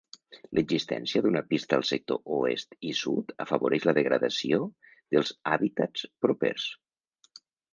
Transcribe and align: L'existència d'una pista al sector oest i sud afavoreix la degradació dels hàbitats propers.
L'existència 0.59 1.21
d'una 1.25 1.41
pista 1.51 1.77
al 1.77 1.85
sector 1.89 2.21
oest 2.37 2.73
i 2.91 2.95
sud 3.01 3.35
afavoreix 3.47 3.87
la 3.91 3.95
degradació 4.01 4.61
dels 5.17 5.35
hàbitats 5.53 6.09
propers. 6.27 6.67